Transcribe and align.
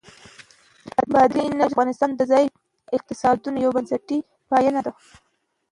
بادي 1.13 1.39
انرژي 1.43 1.59
د 1.65 1.69
افغانستان 1.71 2.09
د 2.15 2.21
ځایي 2.31 2.47
اقتصادونو 2.97 3.57
یو 3.65 3.71
بنسټیز 3.75 4.23
پایایه 4.49 4.81
دی. 4.85 4.93